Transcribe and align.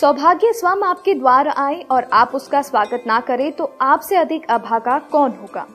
सौभाग्य 0.00 0.52
स्वयं 0.52 0.82
आपके 0.82 1.14
द्वार 1.14 1.48
आए 1.48 1.80
और 1.90 2.04
आप 2.12 2.34
उसका 2.34 2.60
स्वागत 2.62 3.02
ना 3.06 3.18
करें 3.20 3.50
तो 3.52 3.64
आपसे 3.80 4.16
अधिक 4.16 4.46
अभागा 4.50 4.98
कौन 4.98 5.30
होगा? 5.30 5.66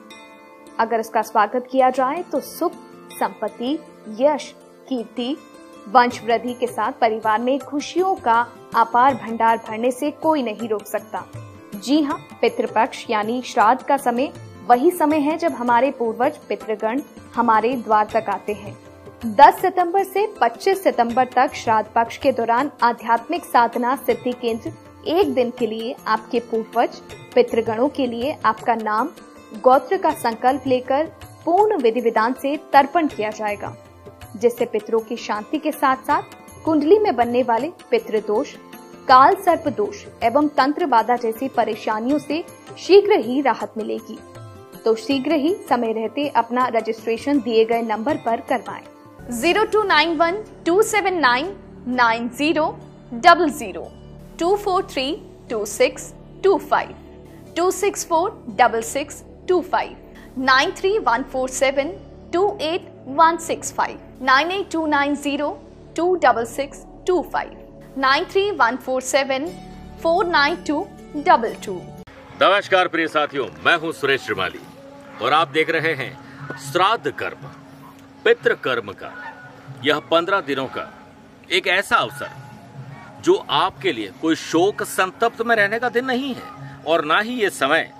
अगर 0.78 1.00
उसका 1.00 1.20
स्वागत 1.22 1.68
किया 1.70 1.90
जाए 1.90 2.22
तो 2.22 2.40
सुख, 2.40 2.72
संपत्ति, 3.12 3.72
यश, 4.20 4.48
कीर्ति 4.88 5.36
वंश 5.88 6.20
वृद्धि 6.24 6.54
के 6.54 6.66
साथ 6.66 6.92
परिवार 6.92 7.40
में 7.40 7.58
खुशियों 7.58 8.14
का 8.14 8.40
अपार 8.76 9.14
भंडार 9.14 9.60
भरने 9.68 9.90
से 9.90 10.10
कोई 10.22 10.42
नहीं 10.42 10.68
रोक 10.68 10.86
सकता। 10.86 11.24
जी 11.74 12.00
हाँ 12.02 12.18
पितृपक्ष 12.40 13.04
यानी 13.10 13.40
श्राद्ध 13.42 13.82
का 13.82 13.96
समय 13.96 14.32
वही 14.68 14.90
समय 14.90 15.18
है 15.18 15.36
जब 15.38 15.52
हमारे 15.52 15.90
पूर्वज, 15.90 16.36
पितृगण 16.48 17.02
हमारे 17.34 17.74
द्वार 17.76 18.08
तक 18.14 18.30
आते 18.30 18.52
हैं। 18.54 18.76
10 19.24 19.60
सितंबर 19.60 20.02
से 20.04 20.26
25 20.34 20.78
सितंबर 20.78 21.26
तक 21.26 21.54
श्राद्ध 21.54 21.88
पक्ष 21.94 22.16
के 22.18 22.30
दौरान 22.32 22.70
आध्यात्मिक 22.82 23.44
साधना 23.44 23.94
सिद्धि 23.96 24.32
केंद्र 24.32 24.72
एक 25.08 25.32
दिन 25.34 25.50
के 25.58 25.66
लिए 25.66 25.94
आपके 26.06 26.40
पूर्वज, 26.40 26.96
पितृगणों 27.34 27.88
के 27.88 28.06
लिए 28.06 28.36
आपका 28.44 28.74
नाम, 28.74 29.08
गोत्र 29.64 29.96
का 29.96 30.10
संकल्प 30.12 30.66
लेकर 30.66 31.06
पूर्ण 31.44 31.76
विधि 31.82 32.00
विधान 32.00 32.34
से 32.42 32.56
तर्पण 32.72 33.06
किया 33.06 33.30
जाएगा, 33.30 33.74
जिससे 34.36 34.64
पितरों 34.64 35.00
की 35.00 35.16
शांति 35.16 35.58
के 35.58 35.72
साथ 35.72 36.02
साथ 36.06 36.64
कुंडली 36.64 36.98
में 36.98 37.14
बनने 37.16 37.42
वाले 37.42 37.70
पितृदोष 37.90 38.54
काल 39.08 39.34
सर्प 39.36 39.68
दोष 39.68 40.04
एवं 40.22 40.48
तंत्र 40.56 40.86
बाधा 40.86 41.16
जैसी 41.16 41.48
परेशानियों 41.48 42.18
से 42.18 42.42
शीघ्र 42.78 43.18
ही 43.20 43.40
राहत 43.40 43.72
मिलेगी 43.76 44.18
तो 44.84 44.94
शीघ्र 44.96 45.34
ही 45.34 45.54
समय 45.68 45.92
रहते 45.92 46.28
अपना 46.36 46.66
रजिस्ट्रेशन 46.74 47.40
दिए 47.40 47.64
गए 47.64 47.82
नंबर 47.82 48.16
पर 48.16 48.40
करवाएँ। 48.40 48.84
Zero 49.30 49.64
two 49.72 49.82
nine 49.82 50.16
one 50.16 50.36
two 50.66 50.82
seven 50.82 51.14
nine 51.20 51.46
nine 51.88 52.28
zero 52.38 52.66
double 53.12 53.48
zero 53.50 53.82
two 54.40 54.54
four 54.56 54.82
three 54.90 55.04
two 55.50 55.64
six 55.66 56.12
two 56.44 56.56
five 56.70 56.94
two 57.56 57.70
six 57.70 58.06
four 58.08 58.30
double 58.60 58.82
six 58.82 59.22
two 59.48 59.60
five 59.72 59.96
nine 60.44 60.72
three 60.78 60.98
one 61.08 61.22
four 61.32 61.48
seven 61.48 61.92
two 62.32 62.46
eight 62.62 62.86
one 63.18 63.36
six 63.46 63.72
five 63.72 64.24
nine 64.24 64.52
eight 64.52 64.70
two 64.72 64.86
nine 64.86 65.16
zero 65.16 65.50
two 65.96 66.14
double 66.24 66.44
six 66.46 66.84
two 67.06 67.20
five 67.32 67.98
nine 67.98 68.24
three 68.30 68.50
one 68.62 68.76
four 68.86 69.02
seven 69.02 69.50
four 70.02 70.26
nine 70.28 70.62
two 70.66 70.86
double 71.16 71.54
two 71.66 71.80
नमस्कार 72.42 72.88
प्रिय 72.88 73.08
साथियों, 73.08 73.46
मैं 73.66 73.76
हूँ 73.76 73.92
सुरेश 73.92 74.24
श्रीमाली 74.24 74.66
और 75.22 75.32
आप 75.32 75.48
देख 75.50 75.70
रहे 75.70 75.94
हैं 75.94 76.12
श्राद्ध 76.72 77.10
कर्म। 77.10 77.55
पितृ 78.24 78.54
कर्म 78.54 78.92
का, 78.92 79.12
यह 79.84 79.98
पंद्रह 80.10 80.40
दिनों 80.42 80.66
का 80.68 80.90
एक 81.50 81.66
ऐसा 81.68 81.96
अवसर 81.96 82.30
जो 83.24 83.34
आपके 83.34 83.92
लिए 83.92 84.12
कोई 84.22 84.34
शोक 84.36 84.82
संतप्त 84.84 85.42
में 85.42 85.54
रहने 85.56 85.78
का 85.78 85.88
दिन 85.88 86.04
नहीं 86.04 86.34
है 86.34 86.82
और 86.86 87.04
ना 87.04 87.18
ही 87.20 87.34
ये 87.34 87.50
समय 87.52 87.90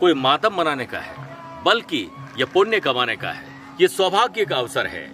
कोई 0.00 0.14
मातम 0.16 0.54
मनाने 0.54 0.84
का 0.86 0.98
है, 0.98 1.14
बल्कि 1.64 2.06
यह 2.38 2.46
पुण्य 2.54 2.80
कमाने 2.80 3.16
का 3.16 3.30
है, 3.30 3.44
ये 3.80 3.88
सौभाग्य 3.88 4.44
का 4.44 4.56
अवसर 4.56 4.86
है। 4.86 5.08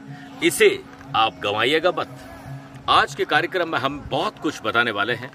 इसे 0.45 0.69
आप 1.17 1.41
गंवाइएगा 1.43 1.93
मत। 1.99 2.19
आज 2.91 3.15
के 3.15 3.25
कार्यक्रम 3.25 3.69
में 3.69 3.79
हम 3.79 3.99
बहुत 4.11 4.39
कुछ 4.39 4.61
बताने 4.65 4.91
वाले 4.91 5.15
हैं, 5.15 5.31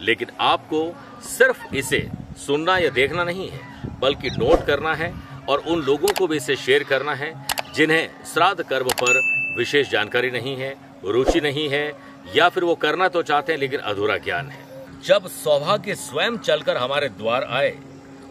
लेकिन 0.00 0.28
आपको 0.40 0.80
सिर्फ़ 1.28 1.74
इसे 1.74 2.08
सुनना 2.38 2.76
या 2.78 2.90
देखना 2.90 3.24
नहीं 3.24 3.48
है, 3.50 3.60
बल्कि 4.00 4.30
नोट 4.30 4.66
करना 4.66 4.94
है 4.94 5.12
और 5.48 5.58
उन 5.60 5.82
लोगों 5.82 6.08
को 6.18 6.26
भी 6.26 6.36
इसे 6.36 6.56
शेयर 6.56 6.82
करना 6.84 7.14
है 7.14 7.32
जिन्हें 7.74 8.08
श्राद्ध 8.24 8.62
कर्म 8.62 8.88
पर 9.02 9.20
विशेष 9.56 9.90
जानकारी 9.90 10.30
नहीं 10.30 10.56
है, 10.56 10.74
रुचि 11.04 11.40
नहीं 11.40 11.68
है, 11.68 11.92
या 12.36 12.48
फिर 12.48 12.64
वो 12.64 12.74
करना 12.74 13.08
तो 13.08 13.22
चाहते 13.22 13.52
हैं, 13.52 13.60
लेकिन 13.60 13.80
अधूरा 13.80 14.16
ज्ञान 14.16 14.46
है। 14.46 14.66
जब 15.04 15.26
सौभाग्य 15.28 15.94
स्वयं 15.94 16.36
चलकर 16.38 16.76
हमारे 16.76 17.08
द्वार 17.08 17.44
आए 17.44 17.76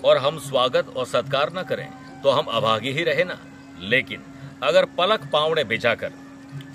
और 0.05 0.17
हम 0.17 0.39
स्वागत 0.39 0.93
और 0.97 1.05
सत्कार 1.05 1.51
न 1.53 1.63
करें 1.63 1.87
तो 2.23 2.29
हम 2.29 2.45
अभागी 2.51 2.91
ही 2.91 3.03
रहे 3.03 3.23
ना। 3.23 3.37
लेकिन 3.79 4.23
अगर 4.63 4.85
पलक 4.97 5.29
पावड़े 5.33 5.63
बिछाकर 5.63 6.11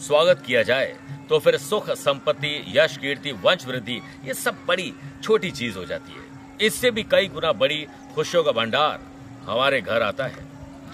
स्वागत 0.00 0.42
किया 0.46 0.62
जाए 0.62 0.96
तो 1.28 1.38
फिर 1.38 1.56
सुख, 1.56 1.90
संपत्ति, 1.90 2.64
यश, 2.68 2.96
कीर्ति, 2.96 3.32
वंश 3.32 3.66
वृद्धि, 3.66 4.00
ये 4.24 4.34
सब 4.34 4.64
बड़ी 4.68 4.92
छोटी 5.22 5.50
चीज़ 5.50 5.78
हो 5.78 5.84
जाती 5.84 6.12
है। 6.12 6.66
इससे 6.66 6.90
भी 6.90 7.02
कई 7.02 7.28
गुना 7.28 7.52
बड़ी 7.54 7.86
खुशियों 8.14 8.42
का 8.44 8.52
भंडार 8.52 9.00
हमारे 9.44 9.80
घर 9.80 10.02
आता 10.02 10.26
है। 10.26 10.44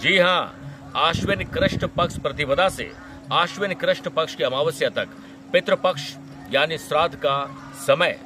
जी 0.01 0.17
हाँ 0.17 0.55
आश्विन 0.95 1.43
कृष्ण 1.43 1.87
पक्ष 1.87 2.17
प्रतिपदा 2.17 2.69
से 2.69 2.91
आश्विन 3.31 3.73
कृष्ण 3.73 4.09
पक्ष 4.09 4.35
की 4.35 4.43
अमावस्या 4.43 4.89
तक 4.89 5.07
पितृपक्ष, 5.53 6.15
यानी 6.51 6.77
श्राद्ध 6.77 7.15
का 7.15 7.35
समय, 7.87 8.19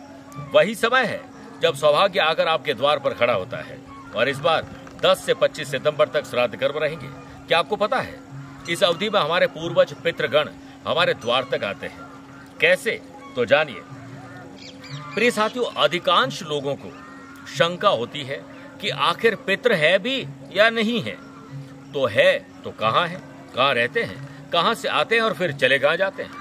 वही 0.56 0.76
समय 0.76 1.06
है 1.06 1.22
जब 1.62 1.76
सौभाग्य 1.76 2.20
आकर 2.20 2.48
आपके 2.48 2.74
द्वार 2.74 3.00
पर 3.00 3.14
खड़ा 3.14 3.34
होता 3.34 3.58
है 3.58 3.78
और 4.16 4.30
इस 4.30 4.38
बार 4.38 4.68
10 5.06 5.26
से 5.26 5.34
25 5.34 5.72
सितंबर 5.72 6.08
तक 6.08 6.26
श्राद्ध 6.26 6.56
कर्म 6.56 6.78
रहेंगे। 6.78 7.08
क्या 7.48 7.60
आपको 7.60 7.76
पता 7.76 8.00
है, 8.00 8.20
इस 8.70 8.84
अवधि 8.84 9.10
में 9.10 9.20
हमारे 9.20 9.48
पूर्वज 9.48 9.94
पितृगण 9.94 10.50
हमारे 10.88 11.14
द्वार 11.14 11.48
तक 11.52 11.64
आते 11.64 11.88
हैं। 11.88 12.00
कैसे? 12.62 13.02
तो 13.36 13.46
जानिए। 13.46 13.82
प्रिय 15.16 15.32
साथियों, 15.32 15.66
अधिकांश 15.66 16.44
लोगों 16.44 16.76
को 16.76 16.92
शंका 17.48 17.90
होती 17.90 18.24
है 18.24 18.44
कि 18.82 18.90
आखिर 18.90 19.36
पितृ 19.36 19.74
है 19.74 20.00
भी 20.00 20.28
या 20.52 20.70
नहीं 20.70 21.02
है। 21.02 21.33
तो 21.94 22.06
है 22.08 22.34
तो 22.64 22.72
कहाँ 22.72 23.08
है? 23.08 23.20
कहाँ 23.56 23.74
रहते 23.74 24.04
हैं? 24.04 24.50
कहाँ 24.52 24.74
से 24.76 24.88
आते 24.90 25.16
हैं 25.16 25.22
और 25.22 25.34
फिर 25.34 25.52
चले 25.54 25.80
कहाँ 25.80 25.98
जाते 25.98 26.24
हैं? 26.24 26.32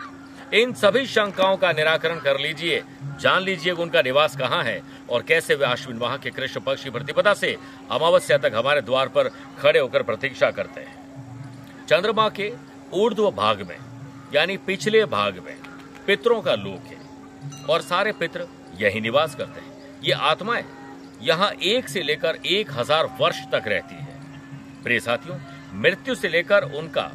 इन 0.52 0.72
सभी 0.74 1.06
शंकाओं 1.06 1.56
का 1.56 1.72
निराकरण 1.72 2.18
कर 2.20 2.38
लीजिए। 2.38 2.82
जान 3.20 3.42
लीजिए 3.42 3.72
उनका 3.74 4.02
निवास 4.02 4.36
कहाँ 4.36 4.62
है 4.64 4.80
और 5.10 5.22
कैसे 5.22 5.54
वे 5.54 5.64
अश्विन 5.66 5.96
माह 5.96 6.16
के 6.16 6.30
कृष्ण 6.30 6.60
पक्ष 6.60 6.84
की 6.84 6.90
प्रतिपदा 6.90 7.34
से 7.34 7.56
अमावस्या 7.90 8.38
तक 8.38 8.52
हमारे 8.54 8.80
द्वार 8.82 9.08
पर 9.08 9.28
खड़े 9.58 9.78
होकर 9.78 10.02
प्रतीक्षा 10.02 10.50
करते 10.50 10.80
हैं। 10.80 11.86
चंद्रमा 11.88 12.28
के 12.30 12.52
ऊर्ध्व 12.94 13.30
भाग 13.30 13.62
में, 13.62 13.76
यानी 14.34 14.56
पिछले 14.56 15.04
भाग 15.06 15.38
में, 15.46 15.56
पितरों 16.06 16.40
का 16.42 16.54
लोक 16.56 16.86
है 16.86 17.66
और 17.66 17.80
सारे 17.82 18.12
पित्र 18.12 18.46
यही 18.80 19.00
निवास 19.00 19.34
करते 19.34 19.60
हैं। 19.60 20.00
ये 20.04 20.12
आत्माएँ 20.12 20.64
यहाँ 21.22 21.50
एक 21.64 21.88
से 21.88 22.02
लेकर 22.02 22.38
एक 22.46 22.70
हज़ार 22.70 23.06
वर्ष 23.20 23.42
तक 23.52 23.69
रहती 23.69 23.94
है। 23.94 24.01
प्रिय 24.82 25.00
साथियों, 25.00 25.37
मृत्यु 25.75 26.15
से 26.15 26.28
लेकर 26.28 26.62
उनका 26.72 27.10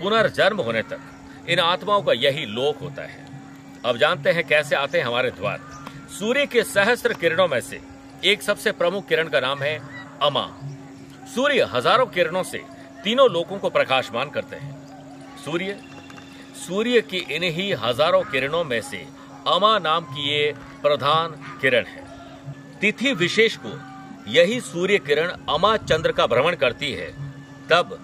पुनर्जन्म 0.00 0.60
होने 0.60 0.82
तक 0.82 1.48
इन 1.48 1.60
आत्माओं 1.60 2.02
का 2.02 2.12
यही 2.14 2.44
लोक 2.46 2.78
होता 2.78 3.02
है। 3.02 3.24
अब 3.84 3.96
जानते 3.96 4.30
हैं 4.30 4.46
कैसे 4.46 4.76
आते 4.76 4.98
हैं 4.98 5.06
हमारे 5.06 5.30
द्वार। 5.30 5.60
सूर्य 6.18 6.46
के 6.46 6.62
सहस्त्र 6.64 7.12
किरणों 7.14 7.46
में 7.48 7.60
से 7.60 7.80
एक 8.24 8.42
सबसे 8.42 8.72
प्रमुख 8.72 9.06
किरण 9.08 9.28
का 9.28 9.40
नाम 9.40 9.62
है 9.62 9.78
अमा। 10.22 10.46
सूर्य 11.34 11.68
हज़ारों 11.72 12.06
किरणों 12.06 12.42
से 12.42 12.62
तीनों 13.04 13.28
लोगों 13.30 13.58
को 13.58 13.70
प्रकाशमान 13.70 14.30
करते 14.30 14.56
हैं। 14.56 14.74
सूर्य 15.44 15.78
सूर्य 16.58 17.00
की 17.02 17.18
इन्हीं 17.30 17.74
हज़ारों 17.74 18.22
किरणों 18.24 18.62
में 18.64 18.80
से 18.82 19.04
अमा 19.46 19.78
नाम 19.78 20.04
की 20.04 20.28
ये 20.28 20.54
प्रधान 20.82 21.34
किरण 21.60 21.84
है। 21.84 22.04
तिथि 22.80 23.12
विशेष 23.14 23.56
को 23.56 23.68
यही 24.28 24.60
सूर्य 24.60 24.98
किरण 24.98 25.30
अमा 25.48 25.76
चंद्र 25.76 26.12
का 26.12 26.26
भ्रमण 26.26 26.54
करती 26.54 26.92
है। 26.92 27.10
तब 27.70 27.98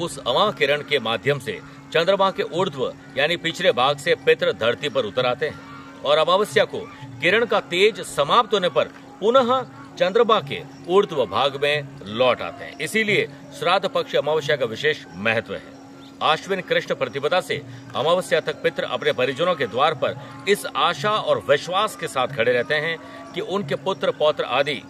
उस 0.00 0.18
अमा 0.18 0.50
किरण 0.50 0.82
के 0.82 0.98
माध्यम 0.98 1.38
से 1.38 1.60
चंद्रमा 1.92 2.30
के 2.30 2.42
ऊर्ध्व, 2.42 2.92
यानी 3.16 3.36
पिछले 3.36 3.72
भाग 3.72 3.96
से 3.96 4.14
पितृ 4.26 4.52
धरती 4.52 4.88
पर 4.88 5.04
उतर 5.04 5.26
आते 5.26 5.48
हैं 5.48 6.02
और 6.04 6.18
अमावस्या 6.18 6.64
को 6.64 6.78
किरण 7.20 7.44
का 7.44 7.60
तेज 7.60 8.00
समाप्त 8.06 8.54
होने 8.54 8.68
पर 8.68 8.88
पुनः 9.20 9.60
चंद्रमा 9.98 10.40
के 10.40 10.62
ऊर्ध्व 10.88 11.24
भाग 11.26 11.58
में 11.62 11.88
लौट 12.08 12.40
आते 12.42 12.64
हैं। 12.64 12.78
इसीलिए 12.78 13.28
श्राद्ध 13.58 13.88
पक्ष 13.88 14.16
अमावस्या 14.16 14.56
का 14.56 14.66
विशेष 14.66 15.04
महत्व 15.16 15.54
है। 15.54 15.80
आश्विन 16.22 16.60
कृष्ण 16.60 16.94
प्रतिपदा 16.94 17.40
से 17.40 17.60
अमावस्या 17.96 18.40
तक 18.40 18.62
पितृ 18.62 18.82
अपने 18.84 19.12
परिजनों 19.12 19.54
के 19.54 19.66
द्वार 19.66 19.94
पर 19.94 20.16
इस 20.48 20.66
आशा 20.66 21.10
और 21.10 21.42
विश्वास 21.48 21.96
के 21.96 22.08
साथ 22.08 22.28
खड़े 22.28 22.52
रहते 22.52 22.74
हैं 22.76 22.96
कि 23.34 23.40
उनके 23.40 23.74
पुत्र 23.74 24.10
पौत्र 24.10 24.44
आदि 24.44 24.82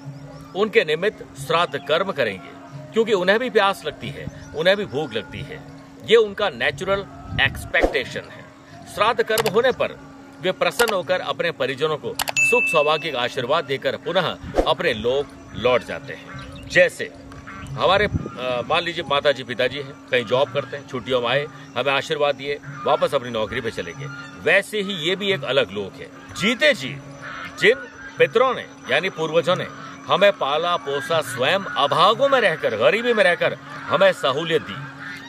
उनके 0.56 0.84
निमित्त 0.84 1.24
श्राद्ध 1.38 1.78
कर्म 1.78 2.12
करेंगे, 2.12 2.50
क्योंकि 2.92 3.12
उन्हें 3.14 3.38
भी 3.38 3.50
प्यास 3.50 3.82
लगती 3.86 4.08
है, 4.08 4.26
उन्हें 4.56 4.76
भी 4.76 4.84
भूख 4.86 5.14
लगती 5.14 5.40
है। 5.40 5.60
ये 6.04 6.16
उनका 6.18 6.48
नेचुरल 6.50 7.04
एक्सपेक्टेशन 7.40 8.28
है। 8.30 8.44
श्राद्ध 8.94 9.22
कर्म 9.22 9.50
होने 9.50 9.72
पर 9.72 9.98
वे 10.42 10.52
प्रसन्न 10.52 10.94
होकर 10.94 11.20
अपने 11.22 11.50
परिजनों 11.52 11.96
को 11.96 12.14
सुख 12.20 12.64
सौभाग्य 12.64 13.10
का 13.10 13.20
आशीर्वाद 13.20 13.64
देकर 13.64 13.96
पुनः 13.96 14.36
अपने 14.62 14.92
लोग 14.94 15.26
लौट 15.56 15.84
जाते 15.84 16.12
हैं। 16.12 16.68
जैसे 16.68 17.10
हमारे 17.72 18.06
मान 18.06 18.82
लीजिए 18.84 19.04
माता 19.10 19.32
जी 19.32 19.44
पिताजी 19.44 19.78
हैं, 19.78 19.92
कहीं 20.10 20.24
जॉब 20.24 20.52
करते 20.52 20.76
हैं, 20.76 20.86
छुट्टियों 20.88 21.20
में 21.20 21.28
आए, 21.28 21.46
हमें 21.76 21.92
आशीर्वाद 21.92 22.34
दिए, 22.34 22.58
वापस 22.84 23.14
अपनी 23.14 23.30
नौकरी 23.30 23.60
पे 23.60 23.70
चले 23.70 23.92
गए। 23.92 24.06
वैसे 24.44 24.80
ही 24.80 24.94
ये 25.06 25.14
भी 25.16 25.32
एक 25.32 25.44
अलग 25.44 25.70
लोक 25.70 26.00
है। 26.00 26.08
जीते 26.32 26.72
जी, 26.74 26.88
जिन 27.60 27.88
पितरों 28.18 28.52
ने, 28.54 28.66
यानी 28.90 29.10
पूर्वजों 29.10 29.56
ने 29.56 29.66
हमें 30.06 30.32
पाला 30.32 30.76
पोसा 30.76 31.20
स्वयं 31.20 31.58
अभागों 31.58 32.28
में 32.28 32.40
रहकर, 32.40 32.76
गरीबी 32.76 33.12
में 33.12 33.24
रहकर 33.24 33.54
हमें 33.64 34.12
सहूलियत 34.12 34.62
दी। 34.62 34.76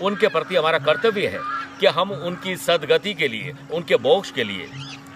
उनके 0.05 0.27
प्रति 0.27 0.55
हमारा 0.55 0.77
कर्तव्य 0.77 1.27
है 1.27 1.39
कि 1.79 1.87
हम 1.87 2.11
उनकी 2.11 2.57
सदगति 2.57 3.13
के 3.13 3.27
लिए, 3.27 3.55
उनके 3.71 3.95
मोक्ष 3.95 4.31
के 4.31 4.43
लिए, 4.43 4.69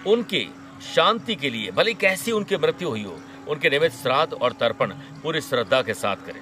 उनकी 0.06 0.54
शांति 0.94 1.34
के 1.34 1.50
लिए, 1.50 1.70
भले 1.70 1.94
कैसी 1.94 2.32
उनकी 2.32 2.56
मृत्यु 2.56 2.88
हुई 2.88 3.04
हो, 3.04 3.20
उनके 3.48 3.70
निमित्त 3.70 3.96
श्राद्ध 3.96 4.32
और 4.32 4.52
तर्पण 4.52 4.90
पूरी 5.22 5.40
श्रद्धा 5.40 5.82
के 5.82 5.94
साथ 5.94 6.16
करें। 6.16 6.40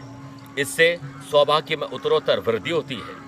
इससे 0.58 0.98
सौभाग्य 1.30 1.76
में 1.76 1.86
उत्तरोत्तर 1.86 2.40
वृद्धि 2.40 2.70
होती 2.70 2.94
है। 2.94 3.26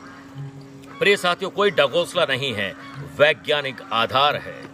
प्रिय 0.99 1.17
साथियों, 1.17 1.50
कोई 1.50 1.70
डगोसला 1.70 2.25
नहीं 2.25 2.55
है, 2.55 2.75
वैज्ञानिक 3.19 3.76
आधार 3.93 4.37
है। 4.37 4.69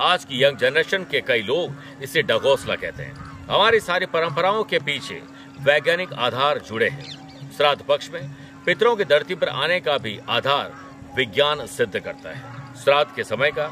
आज 0.00 0.24
की 0.24 0.44
यंग 0.44 0.56
जनरेशन 0.56 1.04
के 1.04 1.20
कई 1.20 1.42
लोग 1.42 1.74
इसे 2.02 2.22
डगोसला 2.22 2.74
कहते 2.74 3.02
हैं। 3.02 3.25
हमारी 3.48 3.80
सारी 3.80 4.06
परंपराओं 4.06 4.62
के 4.64 4.78
पीछे 4.78 5.20
वैज्ञानिक 5.60 6.12
आधार 6.12 6.58
जुड़े 6.58 6.88
हैं। 6.88 7.50
श्राद्ध 7.56 7.82
पक्ष 7.82 8.08
में 8.10 8.22
पितरों 8.66 8.94
की 8.96 9.04
धरती 9.04 9.34
पर 9.34 9.48
आने 9.48 9.78
का 9.80 9.96
भी 9.98 10.18
आधार 10.28 10.72
विज्ञान 11.16 11.64
सिद्ध 11.66 11.98
करता 11.98 12.30
है। 12.30 12.74
श्राद्ध 12.76 13.14
के 13.16 13.24
समय 13.24 13.50
का 13.50 13.66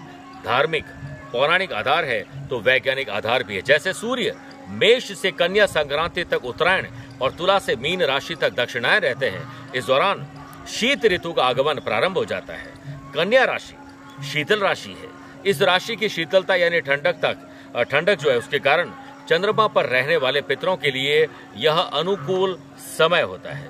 धार्मिक, 0.44 0.84
पौराणिक 1.32 1.72
आधार 1.72 2.04
है 2.04 2.20
तो 2.48 2.60
वैज्ञानिक 2.60 3.08
आधार 3.10 3.42
भी 3.42 3.56
है। 3.56 3.62
जैसे 3.62 3.92
सूर्य 3.92 4.36
मेष 4.70 5.12
से 5.12 5.30
कन्या 5.32 5.66
संक्रांति 5.66 6.24
तक 6.24 6.44
उत्तरायण 6.44 6.86
और 7.22 7.32
तुला 7.32 7.58
से 7.58 7.76
मीन 7.76 8.02
राशि 8.02 8.34
तक 8.34 8.54
दक्षिणायन 8.54 9.02
रहते 9.02 9.28
हैं, 9.28 9.72
इस 9.72 9.84
दौरान 9.84 10.26
शीत 10.68 11.06
ऋतु 11.06 11.32
का 11.32 11.44
आगमन 11.44 11.80
प्रारंभ 11.80 12.18
हो 12.18 12.24
जाता 12.24 12.54
है। 12.54 12.72
कन्या 13.14 13.44
राशि 13.44 13.76
शीतल 14.24 14.60
राशि 14.60 14.90
है। 14.92 15.08
इस 15.46 15.62
राशि 15.62 15.96
की 15.96 16.08
शीतलता 16.08 16.54
यानी 16.54 16.80
ठंडक 16.80 17.18
तक, 17.22 17.36
ठंडक 17.82 18.18
जो 18.18 18.30
है 18.30 18.38
उसके 18.38 18.58
कारण 18.58 18.92
चंद्रमा 19.28 19.66
पर 19.66 19.86
रहने 19.86 20.16
वाले 20.16 20.40
पितरों 20.40 20.76
के 20.76 20.90
लिए 20.90 21.26
यह 21.56 21.78
अनुकूल 21.78 22.58
समय 22.78 23.22
होता 23.22 23.52
है। 23.52 23.68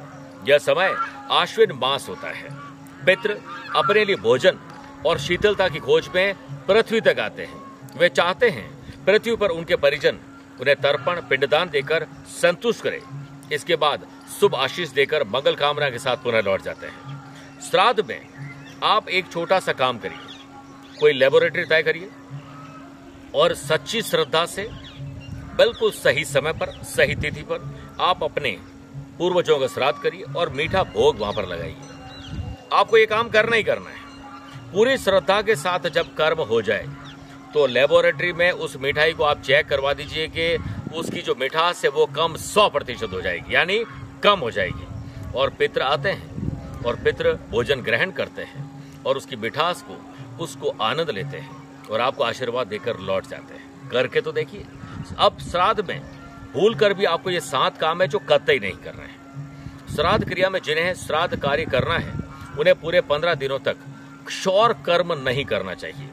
यह 0.48 0.58
समय 0.58 0.94
आश्विन 1.30 1.72
मास 1.72 2.08
होता 2.08 2.30
है। 2.30 2.48
पित्र 3.06 3.38
अपने 3.76 4.04
लिए 4.04 4.16
भोजन 4.16 4.58
और 5.06 5.18
शीतलता 5.18 5.68
की 5.68 5.78
खोज 5.78 6.08
में 6.14 6.34
पृथ्वी 6.66 7.00
तक 7.00 7.18
आते 7.18 7.44
हैं। 7.44 7.62
वे 7.96 8.08
चाहते 8.08 8.48
हैं 8.50 9.04
पृथ्वी 9.04 9.36
पर 9.36 9.48
उनके 9.48 9.76
परिजन 9.76 10.18
उन्हें 10.60 10.76
तर्पण, 10.76 11.20
पिंडदान 11.20 11.68
देकर 11.68 12.06
संतुष्ट 12.42 12.82
करें। 12.82 13.00
इसके 13.52 13.76
बाद 13.76 14.06
शुभ 14.40 14.54
आशीष 14.54 14.88
देकर 14.88 15.24
मंगल 15.24 15.54
कामना 15.54 15.90
के 15.90 15.98
साथ 15.98 16.16
पुनः 16.16 16.42
लौट 16.42 16.62
जाते 16.62 16.86
हैं। 16.86 17.60
श्राद्ध 17.60 18.04
में 18.08 18.20
आप 18.82 19.08
एक 19.08 19.32
छोटा 19.32 19.58
सा 19.60 19.72
काम 19.72 19.98
करिए। 19.98 20.98
कोई 21.00 21.12
लेबोरेटरी 21.12 21.64
तय 21.64 21.82
करिए 21.82 22.10
और 23.34 23.54
सच्ची 23.54 24.02
श्रद्धा 24.02 24.44
से 24.46 24.68
बिल्कुल 25.56 25.90
सही 25.92 26.24
समय 26.24 26.52
पर, 26.52 26.70
सही 26.84 27.14
तिथि 27.14 27.42
पर 27.42 27.70
आप 28.02 28.22
अपने 28.24 28.50
पूर्वजों 29.18 29.58
का 29.58 29.66
श्राद्ध 29.66 29.98
करिए 29.98 30.22
और 30.34 30.48
मीठा 30.50 30.82
भोग 30.84 31.18
वहाँ 31.18 31.32
पर 31.32 31.46
लगाइए। 31.46 31.76
आपको 32.72 32.98
ये 32.98 33.06
काम 33.06 33.28
करना 33.30 33.56
ही 33.56 33.62
करना 33.62 33.90
है। 33.90 34.02
पूरी 34.72 34.96
श्रद्धा 34.98 35.40
के 35.42 35.56
साथ 35.56 35.88
जब 35.90 36.14
कर्म 36.14 36.42
हो 36.44 36.60
जाए 36.62 36.86
तो 37.54 37.66
लेबोरेटरी 37.66 38.32
में 38.32 38.50
उस 38.50 38.76
मिठाई 38.76 39.12
को 39.12 39.24
आप 39.24 39.42
चेक 39.42 39.66
करवा 39.66 39.92
दीजिए 39.94 40.26
कि 40.28 40.56
उसकी 40.94 41.20
जो 41.22 41.34
मिठास 41.40 41.84
है 41.84 41.90
वो 41.90 42.06
कम 42.06 42.36
सौ 42.36 42.68
प्रतिशत 42.68 43.12
हो 43.12 43.20
जाएगी, 43.20 43.54
यानी 43.54 43.78
कम 44.22 44.40
हो 44.40 44.50
जाएगी। 44.50 45.32
और 45.32 45.50
पित्र 45.50 45.82
आते 45.82 46.08
हैं 46.10 46.82
और 46.86 46.96
पित्र 47.04 47.32
भोजन 47.50 47.80
ग्रहण 47.80 48.10
करते 48.12 48.42
हैं 48.44 49.02
और 49.06 49.16
उसकी 49.16 49.36
मिठास 49.36 49.82
को, 49.82 49.96
उसको 50.44 50.68
आनंद 50.82 51.10
लेते 51.10 51.38
हैं 51.38 51.88
और 51.90 52.00
आपको 52.00 52.24
आशीर्वाद 52.24 52.66
देकर 52.66 52.98
लौट 53.00 53.26
जाते 53.26 53.54
हैं। 53.54 53.63
करके 53.94 54.20
तो 54.20 54.32
देखिए, 54.32 54.64
अब 55.18 55.38
श्राद्ध 55.50 55.88
में 55.88 56.00
भूल 56.52 56.74
कर 56.74 56.94
भी 56.94 57.04
आपको 57.04 57.30
ये 57.30 57.40
सात 57.40 57.78
काम 57.78 58.02
है 58.02 58.08
जो 58.08 58.18
कतई 58.18 58.58
नहीं 58.58 58.72
कर 58.72 58.94
रहे 58.94 59.06
हैं। 59.06 59.94
श्राद्ध 59.94 60.28
क्रिया 60.28 60.50
में 60.50 60.60
जिन्हें 60.64 60.94
श्राद्ध 60.94 61.36
कार्य 61.36 61.64
करना 61.64 61.98
है, 61.98 62.12
उन्हें 62.58 62.74
पूरे 62.80 63.00
पंद्रह 63.00 63.34
दिनों 63.34 63.58
तक 63.58 63.76
क्षौर 64.26 64.72
कर्म 64.86 65.12
नहीं 65.12 65.44
करना 65.44 65.74
चाहिए। 65.74 66.08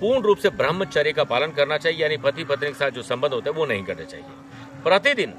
पूर्ण 0.00 0.22
रूप 0.22 0.38
से 0.38 0.50
ब्रह्मचर्य 0.50 1.12
का 1.12 1.24
पालन 1.24 1.50
करना 1.50 1.76
चाहिए, 1.76 2.02
यानी 2.02 2.16
पति 2.16 2.44
पत्नी 2.44 2.68
के 2.68 2.74
साथ 2.74 2.90
जो 2.90 3.02
संबंध 3.02 3.32
होते 3.32 3.50
हैं, 3.50 3.56
वो 3.56 3.66
नहीं 3.66 3.84
करने 3.84 4.04
चाहिए। 4.04 4.82
प्रतिदिन 4.82 5.34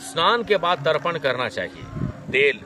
स्नान 0.00 0.42
के 0.44 0.56
बाद 0.56 0.84
तर्पण 0.84 1.18
करना 1.18 1.48
चाहिए। 1.48 1.84
तेल, 2.32 2.60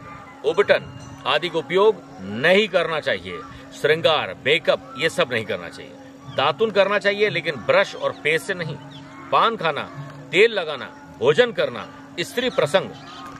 उबटन 0.45 0.93
आदि 1.27 1.49
का 1.49 1.59
उपयोग 1.59 2.03
नहीं 2.21 2.69
करना 2.69 3.01
चाहिए। 3.01 3.41
श्रृंगार, 3.81 4.37
मेकअप, 4.47 4.95
ये 4.99 5.09
सब 5.09 5.33
नहीं 5.33 5.45
करना 5.45 5.69
चाहिए। 5.69 5.93
दातुन 6.39 6.71
करना 6.71 6.99
चाहिए, 6.99 7.29
लेकिन 7.31 7.57
ब्रश 7.67 7.95
और 7.95 8.13
पेस्ट 8.25 8.47
से 8.47 8.55
नहीं। 8.55 8.77
पान 9.33 9.57
खाना, 9.57 9.83
तेल 10.33 10.53
लगाना, 10.53 10.87
भोजन 11.19 11.53
करना, 11.53 11.87
स्त्री 12.21 12.51
प्रसंग, 12.51 12.91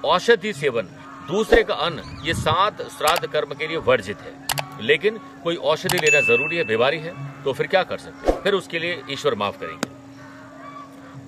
औषधि 0.05 0.53
सेवन, 0.53 0.89
दूसरे 1.29 1.63
का 1.63 1.75
अन्न, 1.77 2.03
ये 2.25 2.35
सात 2.35 2.83
श्राद्ध 2.89 3.27
कर्म 3.27 3.55
के 3.55 3.67
लिए 3.67 3.77
वर्जित 3.77 4.19
है। 4.19 4.33
लेकिन 4.81 5.19
कोई 5.45 5.57
औषधि 5.57 5.99
लेना 5.99 6.21
ज़रूरी 6.21 6.57
है 6.57 6.65
बीमारी 6.65 6.99
है 6.99 7.13
तो 7.45 7.53
फिर 7.53 7.67
क्या 7.67 7.83
कर 7.83 7.99
सकते 7.99 8.33
फिर 8.43 8.55
उसके 8.55 8.79
लिए 8.79 9.03
ईश्वर 9.11 9.35
माफ़ 9.35 9.59
करेंगे। 9.61 9.89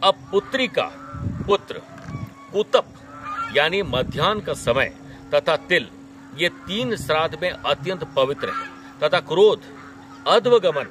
अब 0.02 0.14
पुत्री 0.31 0.67
का 0.69 0.84
पुत्र, 1.46 1.81
कुतप, 2.52 2.87
यानी 3.56 3.82
मध्यान्ह 3.84 4.44
का 4.44 4.52
समय 4.55 4.94
तथा 5.34 5.56
तिल, 5.69 5.88
ये 6.37 6.49
तीन 6.49 6.96
श्राद्ध 6.96 7.38
में 7.43 7.50
अत्यंत 7.50 8.05
पवित्र 8.17 8.49
है। 8.49 8.67
तथा 9.02 9.20
क्रोध 9.20 9.62
अध्वगमन 10.28 10.87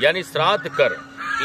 यानी 0.00 0.22
श्राद्ध 0.22 0.68
कर, 0.70 0.96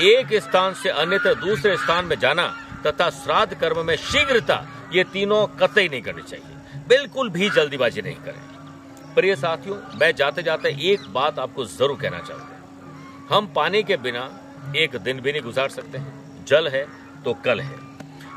एक 0.03 0.33
स्थान 0.41 0.73
से 0.73 0.89
अन्यत्र 0.91 1.33
दूसरे 1.37 1.75
स्थान 1.77 2.05
में 2.05 2.17
जाना 2.19 2.47
तथा 2.85 3.09
श्राद्ध 3.11 3.53
कर्म 3.53 3.85
में 3.85 3.95
शीघ्रता, 3.97 4.65
ये 4.93 5.03
तीनों 5.03 5.45
कतई 5.59 5.87
नहीं 5.89 6.01
करनी 6.01 6.21
चाहिए। 6.21 6.85
बिल्कुल 6.87 7.29
भी 7.29 7.49
जल्दीबाजी 7.49 8.01
नहीं 8.01 8.15
करें। 8.17 9.13
प्रिय 9.15 9.35
साथियों, 9.35 9.77
मैं 9.99 10.11
जाते 10.15 10.43
जाते 10.43 10.69
एक 10.91 11.07
बात 11.13 11.39
आपको 11.39 11.65
ज़रूर 11.67 11.97
कहना 12.01 12.19
चाहूँगा। 12.19 13.35
हम 13.35 13.47
पानी 13.55 13.83
के 13.83 13.97
बिना 13.99 14.29
एक 14.77 14.95
दिन 14.97 15.19
भी 15.19 15.31
नहीं 15.31 15.41
गुजार 15.41 15.69
सकते 15.69 15.97
हैं। 15.97 16.45
जल 16.47 16.67
है 16.67 16.85
तो 17.25 17.33
कल 17.45 17.59
है। 17.61 17.77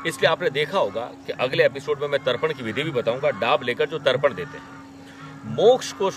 इसलिए 0.05 0.29
आपने 0.31 0.49
देखा 0.51 0.77
होगा 0.79 1.01
कि 1.27 1.33
अगले 1.35 1.65
एपिसोड 1.65 2.01
में 2.01 2.07
मैं 2.07 2.23
तर्पण 2.23 2.53
की 2.53 2.63
विधि 2.63 2.83
भी 2.83 2.91
बताऊँगा, 2.91 3.29
डाब 3.31 3.63
लेकर 3.63 3.85
जो 3.85 3.99
तर्पण 3.99 4.33
देते 4.33 4.57
हैं। 4.57 5.55
मोक्ष 5.55 5.91
को 6.01 6.09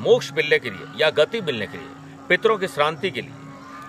मोक्ष 0.00 0.32
मिलने 0.32 0.58
के 0.58 0.70
लिए 0.70 0.86
या 0.96 1.10
गति 1.12 1.40
मिलने 1.40 1.66
के 1.66 1.78
लिए, 1.78 1.88
पितरों 2.28 2.58
की 2.58 2.68
श्रांति 2.68 3.10
के 3.10 3.20
लिए 3.20 3.32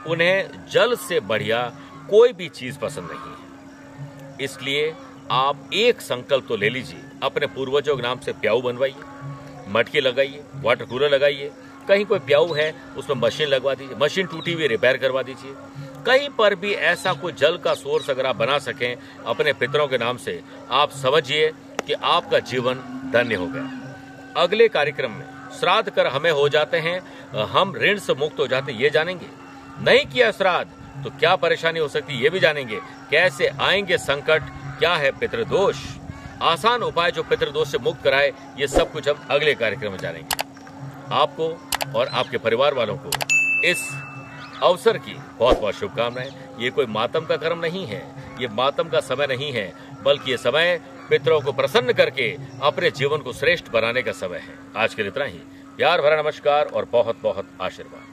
उन्हें 0.07 0.49
जल 0.71 0.95
से 0.97 1.19
बढ़िया 1.21 1.61
कोई 2.09 2.33
भी 2.33 2.47
चीज़ 2.49 2.77
पसंद 2.79 3.09
नहीं 3.11 3.31
है। 3.31 4.37
इसलिए 4.41 4.93
आप 5.31 5.69
एक 5.73 6.01
संकल्प 6.01 6.45
तो 6.47 6.55
ले 6.55 6.69
लीजिए, 6.69 7.03
अपने 7.23 7.47
पूर्वजों 7.47 7.95
के 7.95 8.01
नाम 8.01 8.19
से 8.19 8.31
प्याऊ 8.33 8.61
बनवाइए, 8.61 8.95
मटकी 9.69 10.01
लगाइए, 10.01 10.43
वाटर 10.55 10.85
कूलर 10.85 11.09
लगाइए, 11.09 11.51
कहीं 11.87 12.05
कोई 12.05 12.19
प्याऊ 12.19 12.53
है, 12.53 12.73
उसमें 12.97 13.15
मशीन 13.17 13.47
लगवा 13.47 13.73
दीजिए, 13.73 13.97
मशीन 13.97 14.27
टूटी 14.27 14.53
हुई 14.53 14.67
रिपेयर 14.67 14.97
करवा 14.97 15.21
दीजिए। 15.21 15.53
कहीं 16.05 16.29
पर 16.29 16.55
भी 16.55 16.73
ऐसा 16.73 17.13
कोई 17.13 17.33
जल 17.33 17.57
का 17.57 17.73
सोर्स 17.73 18.09
अगर 18.09 18.25
आप 18.25 18.35
बना 18.35 18.57
सकें, 18.59 18.95
अपने 19.25 19.53
पितरों 19.53 19.87
के 19.87 19.97
नाम 19.97 20.17
से, 20.17 20.41
आप 20.71 20.91
समझिए 20.93 21.51
कि 21.87 21.93
आपका 21.93 22.39
जीवन 22.41 22.75
धन्य 23.13 23.35
हो 23.35 23.47
गया। 23.47 24.41
अगले 24.41 24.67
कार्यक्रम 24.67 25.11
में 25.11 25.25
श्राद्ध 25.59 25.89
कर 25.89 26.07
हमें 26.07 26.31
हो 26.31 26.47
जाते 26.49 26.77
हैं, 26.77 26.99
हम 27.45 27.75
ऋण 27.75 27.99
से 27.99 28.13
मुक्त 28.13 28.39
हो 28.39 28.47
जाते 28.47 28.71
हैं, 28.71 28.79
ये 28.79 28.89
जानेंगे। 28.89 29.27
नहीं 29.79 30.05
किया 30.05 30.31
श्राद्ध 30.31 31.03
तो 31.03 31.09
क्या 31.09 31.35
परेशानी 31.35 31.79
हो 31.79 31.87
सकती 31.87 32.13
ये 32.13 32.29
भी 32.29 32.39
जानेंगे। 32.39 32.79
कैसे 33.11 33.47
आएँगे 33.47 33.97
संकट? 33.97 34.43
क्या 34.79 34.93
है 34.95 35.11
पितृदोष? 35.11 35.77
आसान 36.41 36.83
उपाय 36.83 37.11
जो 37.11 37.23
पितृदोष 37.23 37.71
से 37.71 37.77
मुक्त 37.77 38.03
कराए, 38.03 38.31
ये 38.59 38.67
सब 38.67 38.91
कुछ 38.91 39.09
हम 39.09 39.25
अगले 39.29 39.53
कार्यक्रम 39.53 39.91
में 39.91 39.97
जानेंगे। 39.97 40.43
आपको 41.11 41.49
और 41.95 42.07
आपके 42.07 42.37
परिवार 42.37 42.73
वालों 42.73 42.97
को 42.97 43.09
इस 43.65 43.89
अवसर 44.63 44.97
की 44.97 45.13
बहुत 45.39 45.59
बहुत 45.61 45.75
शुभकामनाएँ। 45.75 46.31
ये 46.59 46.69
कोई 46.69 46.85
मातम 46.85 47.25
का 47.25 47.37
कर्म 47.37 47.59
नहीं 47.59 47.85
है, 47.87 48.01
ये 48.41 48.47
मातम 48.47 48.89
का 48.89 48.99
समय 48.99 49.27
नहीं 49.27 49.51
है, 49.51 49.71
बल्कि 50.03 50.31
ये 50.31 50.37
समय 50.37 50.79
पितरों 51.09 51.41
को 51.41 51.51
प्रसन्न 51.51 51.93
करके 51.93 52.37
अपने 52.61 52.91
जीवन 52.91 53.17
को 53.17 53.33
श्रेष्ठ 53.33 53.71
बनाने 53.71 54.01
का 54.01 54.11
समय 54.11 54.37
है। 54.37 54.57
आज 54.77 54.93
के 54.93 55.01
लिए 55.01 55.11
इतना 55.11 55.25
ही। 55.25 55.39
प्यार 55.77 56.01
भरा 56.01 56.21
नमस्कार 56.21 56.65
और 56.65 56.87
बहुत 56.91 57.21
बहुत 57.23 57.49
आशीर्वाद। 57.61 58.12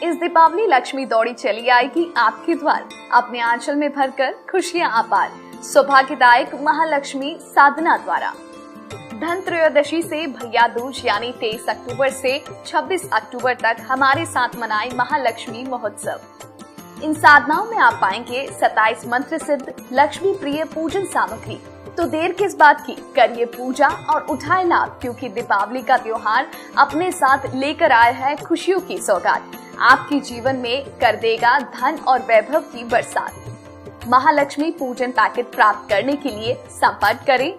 इस 0.00 0.16
दीपावली 0.16 0.66
लक्ष्मी 0.66 1.04
दौड़ी 1.06 1.32
चली 1.32 1.68
आएगी 1.68 2.12
आपके 2.16 2.54
द्वार। 2.54 2.88
अपने 3.14 3.40
आंचल 3.40 3.76
में 3.76 3.92
भरकर 3.92 4.32
खुशियाँ 4.50 4.90
अपार 4.98 5.30
सौभाग्यदायक 5.62 6.54
महालक्ष्मी 6.54 7.36
साधना 7.42 7.96
द्वारा। 7.96 8.32
धन 9.20 9.40
त्रयोदशी 9.40 10.02
से 10.02 10.26
भैया 10.26 10.66
दूज, 10.68 11.02
यानी 11.06 11.32
तेईस 11.32 11.68
अक्टूबर 11.68 12.10
से 12.10 12.38
26 12.66 13.08
अक्टूबर 13.12 13.54
तक 13.54 13.76
हमारे 13.88 14.24
साथ 14.26 14.56
मनाए 14.58 14.90
महालक्ष्मी 14.94 15.64
महोत्सव। 15.64 16.20
इन 17.04 17.14
साधनाओं 17.14 17.64
में 17.64 17.76
आप 17.78 17.98
पाएँगे 18.02 18.46
27 18.60 19.06
मंत्र 19.06 19.38
सिद्ध, 19.38 19.74
लक्ष्मी 19.92 20.32
प्रिय 20.32 20.64
पूजन 20.64 21.04
सामग्री। 21.04 21.60
तो 21.96 22.04
देर 22.06 22.32
किस 22.32 22.54
बात 22.56 22.80
की? 22.80 22.92
करिए 23.16 23.44
पूजा 23.46 23.88
और 23.88 24.26
उठाए 24.30 24.64
लाभ 24.64 24.98
क्योंकि 25.02 25.28
दीपावली 25.28 25.82
का 25.82 25.96
त्योहार 25.96 26.50
अपने 26.78 27.10
साथ 27.12 27.54
लेकर 27.54 27.92
आया 27.92 28.12
है 28.18 28.36
खुशियों 28.36 28.80
की 28.80 28.98
सौगात। 28.98 29.50
आपके 29.80 30.20
जीवन 30.20 30.56
में 30.56 30.84
कर 31.00 31.16
देगा 31.16 31.58
धन 31.58 31.98
और 32.08 32.20
वैभव 32.20 32.60
की 32.60 32.84
बरसात। 32.84 34.08
महालक्ष्मी 34.08 34.70
पूजन 34.70 35.10
पैकेट 35.10 35.54
प्राप्त 35.54 35.88
करने 35.88 36.16
के 36.16 36.28
लिए 36.28 36.54
संपर्क 36.70 37.24
करें। 37.26 37.52